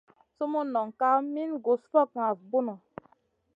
Sumun 0.35 0.67
non 0.73 0.89
kaf 0.99 1.19
min 1.33 1.51
gus 1.65 1.81
fokŋa 1.91 2.25
vi 2.37 2.43
bunu. 2.51 2.73